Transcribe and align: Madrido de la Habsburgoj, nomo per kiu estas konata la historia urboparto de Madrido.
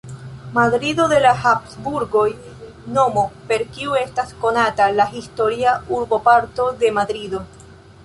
Madrido 0.51 1.07
de 1.13 1.19
la 1.25 1.33
Habsburgoj, 1.43 2.31
nomo 2.97 3.27
per 3.51 3.67
kiu 3.77 3.95
estas 4.01 4.35
konata 4.47 4.91
la 4.97 5.09
historia 5.15 5.79
urboparto 6.03 6.71
de 6.83 6.95
Madrido. 7.01 7.49